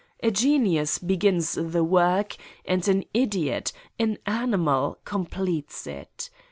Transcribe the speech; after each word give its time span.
A 0.23 0.31
genius 0.31 0.97
be 0.97 1.15
gins 1.15 1.53
the 1.53 1.83
work 1.83 2.35
and 2.65 2.87
an 2.87 3.03
idiot, 3.13 3.71
an 3.99 4.17
animal, 4.25 4.97
completes 5.05 5.85
it. 5.85 6.31